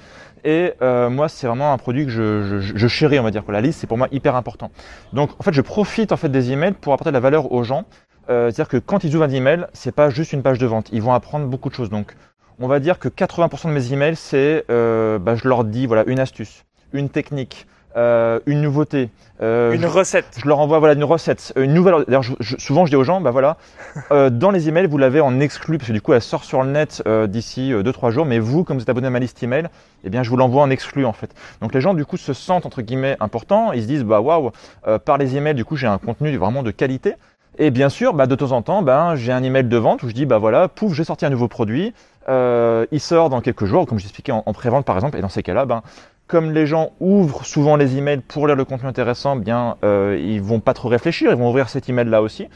[0.44, 3.46] Et euh, moi c'est vraiment un produit que je, je, je chéris on va dire.
[3.46, 3.54] Quoi.
[3.54, 4.72] La liste c'est pour moi hyper important.
[5.14, 7.64] Donc en fait je profite en fait des emails pour apporter de la valeur aux
[7.64, 7.86] gens.
[8.30, 10.88] Euh, C'est-à-dire que quand ils ouvrent un email, c'est pas juste une page de vente.
[10.92, 11.90] Ils vont apprendre beaucoup de choses.
[11.90, 12.16] Donc
[12.60, 16.04] on va dire que 80% de mes emails, c'est euh, bah, je leur dis voilà
[16.08, 19.10] une astuce, une technique, euh, une nouveauté.
[19.42, 20.38] euh, Une je, recette.
[20.42, 22.04] je leur envoie voilà une recette, une nouvelle.
[22.08, 23.58] D'ailleurs, je- je- souvent je dis aux gens, bah voilà,
[24.12, 26.64] euh, dans les emails vous l'avez en exclu parce que du coup elle sort sur
[26.64, 28.26] le net euh, d'ici 2-3 jours.
[28.26, 29.68] Mais vous, comme vous êtes abonné à ma liste email,
[30.06, 31.32] eh bien je vous l'envoie en exclu en fait.
[31.62, 33.74] Donc les gens du coup se sentent entre guillemets importants.
[33.74, 34.52] Ils se disent bah waouh,
[34.88, 37.16] euh, par les emails du coup j'ai un contenu vraiment de qualité.
[37.58, 40.10] Et bien sûr, bah, de temps en temps, ben, j'ai un email de vente où
[40.10, 41.94] je dis, bah voilà, pouf, j'ai sorti un nouveau produit,
[42.28, 45.30] euh, il sort dans quelques jours, comme j'expliquais en, en pré-vente par exemple, et dans
[45.30, 45.82] ces cas-là, ben,
[46.28, 50.42] comme les gens ouvrent souvent les emails pour lire le contenu intéressant, bien, euh, ils
[50.42, 52.50] vont pas trop réfléchir, ils vont ouvrir cet email-là aussi.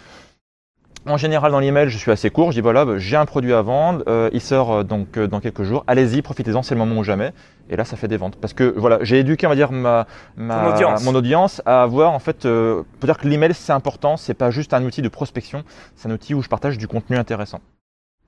[1.10, 2.52] En général, dans l'email, je suis assez court.
[2.52, 5.39] Je dis voilà, j'ai un produit à vendre, euh, il sort euh, donc euh, dans
[5.39, 5.84] quelques jours.
[5.88, 7.34] Allez-y, profitez-en, c'est le moment ou jamais.
[7.67, 8.36] Et là, ça fait des ventes.
[8.36, 10.06] Parce que voilà, j'ai éduqué, on va dire ma,
[10.38, 11.04] ma audience.
[11.04, 14.17] mon audience à avoir en fait, euh, peut dire que l'email c'est important.
[14.17, 15.63] C'est pas juste un outil de prospection,
[15.95, 17.60] c'est un outil où je partage du contenu intéressant.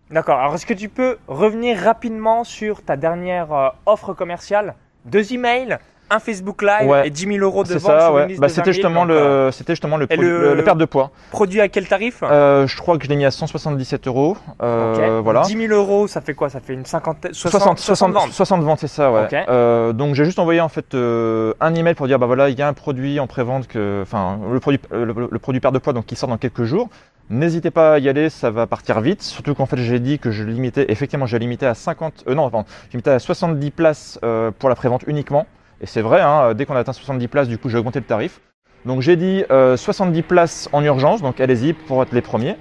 [0.09, 0.39] D'accord.
[0.39, 4.73] Alors, est-ce que tu peux revenir rapidement sur ta dernière euh, offre commerciale?
[5.05, 5.77] Deux emails,
[6.11, 7.07] un Facebook Live Ouais.
[7.07, 8.27] et 10 000 euros de C'est vente ouais.
[8.27, 10.85] Bah, de 20 c'était 000, justement euh, le, c'était justement le, le- le- perte de
[10.85, 11.11] poids.
[11.31, 12.19] produit à quel tarif?
[12.23, 14.37] Euh, je crois que je l'ai mis à 177 euros.
[14.61, 15.23] Euh, Ok.
[15.23, 15.41] Voilà.
[15.41, 16.49] 10 000 euros, ça fait quoi?
[16.49, 18.31] Ça fait une cinquantaine, 60, 60, ventes.
[18.31, 19.23] 60 ventes, c'est ça, ouais.
[19.25, 19.33] Ok.
[19.49, 22.57] Euh, donc j'ai juste envoyé en fait euh, un email pour dire bah voilà il
[22.59, 25.79] y a un produit en prévente que, enfin le produit, le, le produit perte de
[25.79, 26.89] poids donc qui sort dans quelques jours.
[27.29, 29.21] N'hésitez pas à y aller, ça va partir vite.
[29.21, 32.49] Surtout qu'en fait j'ai dit que je limitais, effectivement j'ai limité à 50, euh, non
[32.49, 35.45] pardon, j'ai limité à 70 places euh, pour la prévente uniquement.
[35.81, 38.39] Et c'est vrai, hein, dès qu'on atteint 70 places, du coup j'ai augmenté le tarif.
[38.85, 42.55] Donc j'ai dit euh, 70 places en urgence, donc allez-y pour être les premiers.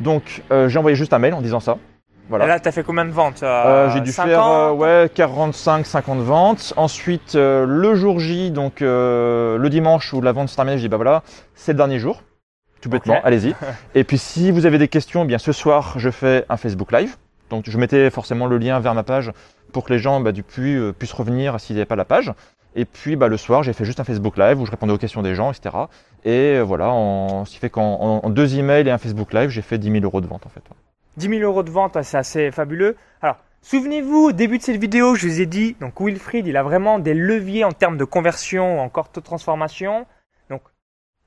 [0.00, 1.78] Donc euh, j'ai envoyé juste un mail en disant ça.
[2.28, 2.46] Voilà.
[2.46, 4.30] Et là, tu as fait combien de ventes Euh, j'ai dû 50?
[4.30, 6.72] faire euh, ouais 45 50 ventes.
[6.76, 10.82] Ensuite euh, le jour J donc euh, le dimanche où la vente se terminait, je
[10.82, 11.22] dis bah voilà,
[11.54, 12.22] c'est le dernier jour.
[12.80, 13.54] tout bêtement, allez-y.
[13.94, 16.92] Et puis si vous avez des questions, eh bien ce soir je fais un Facebook
[16.92, 17.16] Live.
[17.50, 19.30] Donc je mettais forcément le lien vers ma page
[19.72, 22.32] pour que les gens bah, du puits euh, puissent revenir s'ils n'avaient pas la page.
[22.74, 24.98] Et puis bah, le soir j'ai fait juste un Facebook Live où je répondais aux
[24.98, 25.76] questions des gens, etc.
[26.24, 29.32] Et euh, voilà, en, ce qui fait qu'en en- en deux emails et un Facebook
[29.32, 30.62] Live, j'ai fait 10 000 euros de vente en fait.
[31.16, 32.96] 10 000 euros de vente, c'est assez fabuleux.
[33.22, 36.64] Alors, souvenez-vous, au début de cette vidéo, je vous ai dit, donc Wilfried, il a
[36.64, 40.06] vraiment des leviers en termes de conversion, encore de transformation.
[40.50, 40.62] Donc,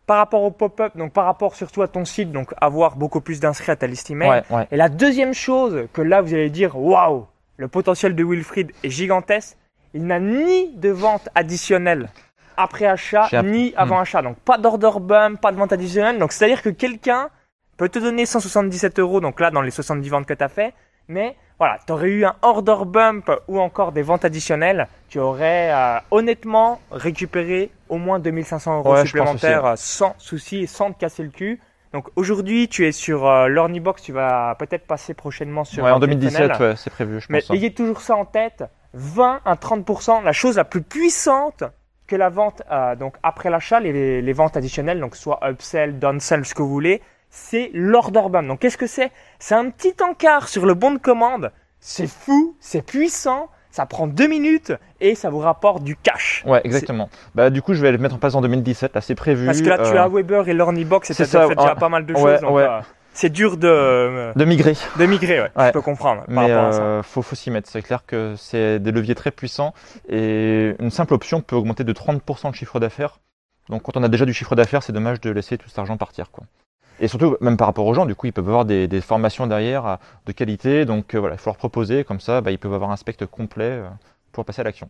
[0.05, 3.39] par rapport au pop-up, donc par rapport surtout à ton site, donc avoir beaucoup plus
[3.39, 4.29] d'inscrits à ta liste email.
[4.29, 4.67] Ouais, ouais.
[4.71, 8.89] Et la deuxième chose que là, vous allez dire, waouh, le potentiel de Wilfried est
[8.89, 9.55] gigantesque.
[9.93, 12.09] Il n'a ni de vente additionnelle
[12.57, 14.21] après achat, ni avant achat.
[14.21, 16.17] Donc, pas d'order bump, pas de vente additionnelle.
[16.19, 17.29] Donc, c'est-à-dire que quelqu'un
[17.77, 20.73] peut te donner 177 euros, donc là, dans les 70 ventes que tu as fait.
[21.07, 24.87] Mais voilà, tu aurais eu un order bump ou encore des ventes additionnelles.
[25.09, 30.67] Tu aurais euh, honnêtement récupéré au moins 2500 euros Ouais, supplémentaires euh, sans souci et
[30.67, 31.61] sans te casser le cul.
[31.93, 36.01] Donc aujourd'hui, tu es sur euh, l'Ornibox, tu vas peut-être passer prochainement sur Ouais, en
[36.01, 36.51] euh,2017, Clickfunnel.
[36.59, 37.51] ouais, c'est prévu, je Mais pense.
[37.51, 37.53] hein.
[37.53, 38.65] ayez toujours ça en tête.
[38.93, 41.63] 20 à 30%, la chose la plus puissante
[42.07, 46.45] que la vente, euh, donc après l'achat, les, les ventes additionnelles, donc soit upsell, downsell,
[46.45, 48.47] ce que vous voulez, c'est l'order bump.
[48.47, 49.11] Donc qu'est-ce que c'est?
[49.39, 51.51] C'est un petit encart sur le bon de commande.
[51.79, 56.43] C'est fou, c'est puissant, ça prend deux minutes et ça vous rapporte du cash.
[56.47, 57.09] Ouais, exactement.
[57.35, 58.95] Bah, du coup, je vais le mettre en place en 2017.
[58.95, 59.45] Là, c'est prévu.
[59.45, 62.05] Parce que là, tu euh, as Weber et l'Ornibox c'est ça, fait déjà pas mal
[62.05, 62.41] de Ouais, choses.
[62.41, 62.63] donc, ouais.
[62.63, 62.79] euh,
[63.17, 64.73] c'est dur de, euh, de migrer.
[64.97, 65.51] de migrer, ouais.
[65.55, 65.67] Ouais.
[65.67, 66.81] Je peux comprendre par Mais rapport à ça.
[66.81, 67.69] euh, faut, faut s'y mettre.
[67.69, 69.73] C'est clair que c'est des leviers très puissants
[70.07, 73.19] et une simple option peut augmenter de 30% le chiffre d'affaires.
[73.69, 75.97] Donc, quand on a déjà du chiffre d'affaires, c'est dommage de laisser tout cet argent
[75.97, 76.45] partir, quoi.
[76.99, 79.45] Et surtout, même par rapport aux gens, du coup, ils peuvent avoir des, des formations
[79.47, 80.85] derrière euh, de qualité.
[80.85, 82.03] Donc, euh, voilà, il faut leur proposer.
[82.03, 83.81] Comme ça, bah, ils peuvent avoir un spectre complet
[84.31, 84.89] pour passer à l'action.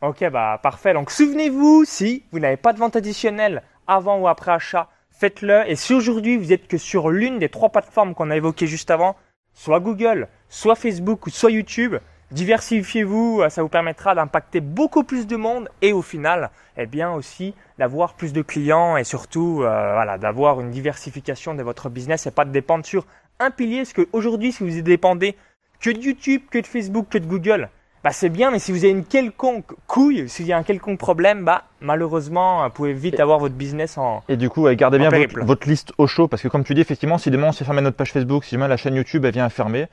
[0.00, 0.94] Ok, bah parfait.
[0.94, 5.68] Donc souvenez-vous, si vous n'avez pas de vente additionnelle avant ou après achat, faites-le.
[5.68, 8.90] Et si aujourd'hui vous êtes que sur l'une des trois plateformes qu'on a évoquées juste
[8.90, 9.16] avant,
[9.52, 11.96] soit Google, soit Facebook ou soit YouTube,
[12.30, 13.40] diversifiez-vous.
[13.42, 17.54] euh, Ça vous permettra d'impacter beaucoup plus de monde et au final, eh bien aussi
[17.78, 22.30] d'avoir plus de clients et surtout, euh, voilà, d'avoir une diversification de votre business et
[22.30, 23.06] pas de dépendre sur
[23.40, 23.78] un pilier.
[23.78, 25.36] Parce qu'aujourd'hui, si vous dépendez
[25.80, 27.70] que de YouTube, que de Facebook, que de Google,
[28.08, 30.98] bah c'est bien, mais si vous avez une quelconque couille, s'il y a un quelconque
[30.98, 34.22] problème, bah malheureusement, vous pouvez vite avoir votre business en.
[34.30, 36.72] Et du coup, gardez En bien votre, votre liste au chaud, parce que comme tu
[36.72, 39.26] dis, effectivement, si demain on s'est fermé notre page Facebook, si demain la chaîne YouTube
[39.26, 39.88] elle vient à fermer,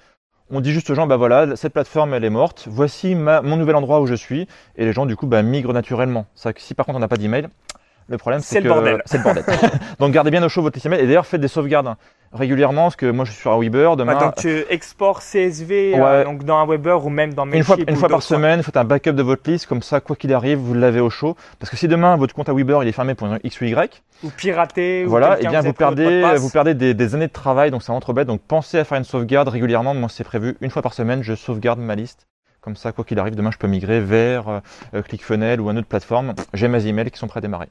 [0.50, 3.58] on dit juste aux gens, bah voilà, cette plateforme elle est morte, voici ma- mon
[3.58, 4.48] nouvel endroit où je suis,
[4.78, 6.26] et les gens du coup bah, migrent naturellement.
[6.56, 7.50] Si par contre on n'a pas d'email,
[8.08, 9.02] le problème C'est que bordel.
[9.06, 9.44] c'est le bordel.
[10.00, 11.98] Donc gardez bien au chaud votre liste email, et d'ailleurs faites des sauvegardes hein,
[12.34, 15.98] régulièrement, parce que moi je suis sur un Weber, demain, donc tu exportes CSV euh,
[16.20, 16.24] Ouais.
[16.24, 18.78] donc dans un Weber ou même dans une fois, Mailchimp une fois par semaine, faites
[18.78, 21.36] un backup de votre liste, comme ça, quoi qu'il arrive, vous l'avez au chaud.
[21.60, 23.66] Parce que si demain votre compte à Weber il est fermé pour une X ou
[23.66, 25.06] Y, Ou pirater.
[25.06, 27.82] ou Voilà, et quelqu'un bien vous perdez, vous perdez des, des années de travail, donc
[27.82, 28.28] c'est vraiment trop bête.
[28.28, 29.94] Donc pensez à faire une sauvegarde régulièrement.
[29.94, 32.28] Moi, c'est prévu une fois par semaine, je sauvegarde ma liste.
[32.62, 34.60] Comme ça, quoi qu'il arrive, demain, je peux migrer vers euh,
[34.96, 36.34] euh, ClickFunnels ou une autre plateforme.
[36.56, 37.68] J'ai mes emails qui sont prêts à démarrer.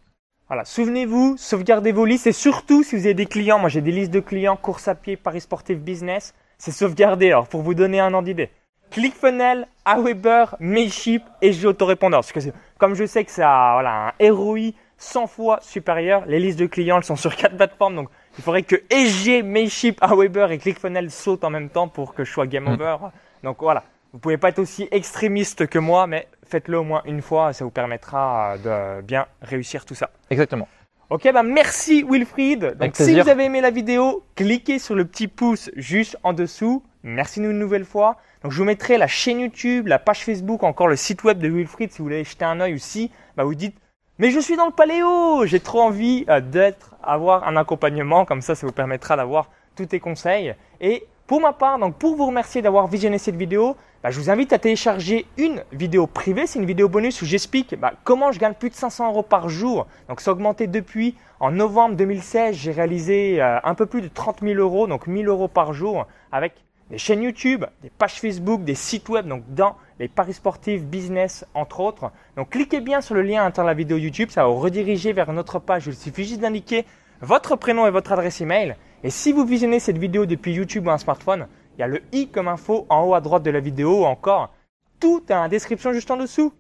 [0.48, 3.92] Voilà, souvenez-vous, sauvegardez vos listes et surtout si vous avez des clients, moi j'ai des
[3.92, 7.28] listes de clients, course à pied, Paris Sportif Business, c'est sauvegarder.
[7.28, 8.50] Alors pour vous donner un ordre d'idée,
[8.90, 12.20] ClickFunnels, Aweber, Mailchimp et Autorépondeur.
[12.20, 12.40] Parce que
[12.76, 16.66] comme je sais que ça a voilà, un ROI 100 fois supérieur, les listes de
[16.66, 21.10] clients elles sont sur quatre plateformes, donc il faudrait que SG, Mailchimp, Aweber et ClickFunnels
[21.10, 22.74] sautent en même temps pour que je sois game Mm.
[22.74, 22.96] over.
[23.42, 27.22] Donc voilà, vous pouvez pas être aussi extrémiste que moi, mais faites-le au moins une
[27.22, 30.10] fois, ça vous permettra euh, de bien réussir tout ça.
[30.30, 30.68] Exactement.
[31.10, 32.60] Ok, bah merci Wilfried.
[32.60, 33.24] Donc Avec si plaisir.
[33.24, 36.82] vous avez aimé la vidéo, cliquez sur le petit pouce juste en dessous.
[37.02, 38.16] Merci une nouvelle fois.
[38.42, 41.48] Donc je vous mettrai la chaîne YouTube, la page Facebook, encore le site web de
[41.48, 43.10] Wilfried si vous voulez jeter un œil aussi.
[43.36, 43.76] Bah vous dites,
[44.18, 48.40] mais je suis dans le paléo, j'ai trop envie euh, d'être, avoir un accompagnement comme
[48.40, 50.54] ça, ça vous permettra d'avoir tous tes conseils.
[50.80, 54.28] Et pour ma part, donc pour vous remercier d'avoir visionné cette vidéo, bah, je vous
[54.28, 56.46] invite à télécharger une vidéo privée.
[56.46, 59.48] C'est une vidéo bonus où j'explique bah, comment je gagne plus de 500 euros par
[59.48, 59.86] jour.
[60.10, 61.14] Donc, c'est augmenté depuis.
[61.40, 65.26] En novembre 2016, j'ai réalisé euh, un peu plus de 30 000 euros, donc 1000
[65.26, 66.52] euros par jour, avec
[66.90, 71.46] des chaînes YouTube, des pages Facebook, des sites web, donc dans les paris sportifs, business,
[71.54, 72.10] entre autres.
[72.36, 74.28] Donc, cliquez bien sur le lien à l'intérieur de la vidéo YouTube.
[74.28, 75.86] Ça va vous rediriger vers notre page.
[75.86, 76.84] Il suffit juste d'indiquer
[77.22, 78.76] votre prénom et votre adresse email.
[79.02, 82.02] Et si vous visionnez cette vidéo depuis YouTube ou un smartphone, il y a le
[82.12, 84.52] i comme info en haut à droite de la vidéo ou encore
[85.00, 86.52] tout est en description juste en dessous.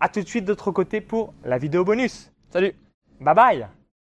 [0.00, 2.30] À tout de suite de l'autre côté pour la vidéo bonus.
[2.50, 2.74] Salut
[3.20, 3.66] Bye bye